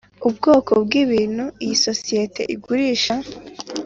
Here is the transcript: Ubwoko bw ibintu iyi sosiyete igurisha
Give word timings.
Ubwoko 0.27 0.71
bw 0.83 0.91
ibintu 1.03 1.45
iyi 1.63 1.75
sosiyete 1.85 2.41
igurisha 2.53 3.15